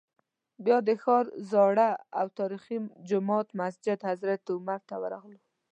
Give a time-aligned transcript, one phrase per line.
[0.65, 1.89] بیا د ښار زاړه
[2.19, 2.77] او تاریخي
[3.09, 5.39] جومات مسجد حضرت عمر ته ورغلو.